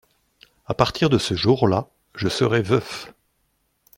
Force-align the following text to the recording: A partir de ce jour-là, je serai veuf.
A 0.65 0.73
partir 0.73 1.11
de 1.11 1.19
ce 1.19 1.35
jour-là, 1.35 1.87
je 2.15 2.27
serai 2.27 2.63
veuf. 2.63 3.13